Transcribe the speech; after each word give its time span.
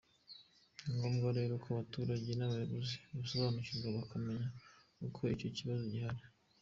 Ni 0.83 0.91
ngombwa 0.95 1.29
rero 1.37 1.53
ko 1.63 1.67
abaturage 1.73 2.31
n’abayobozi 2.35 2.95
basobanurirwa 3.15 3.87
bakamenya 3.97 4.47
ko 5.15 5.21
icyo 5.35 5.49
kibazo 5.57 5.83
gihari. 5.93 6.23